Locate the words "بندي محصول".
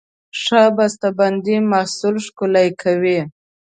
1.19-2.15